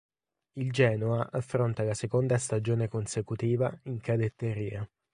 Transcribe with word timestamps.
Il 0.53 0.71
Genoa 0.71 1.29
affronta 1.31 1.83
la 1.83 1.93
seconda 1.93 2.39
stagione 2.39 2.87
consecutiva 2.87 3.71
in 3.83 4.01
cadetteria. 4.01 4.89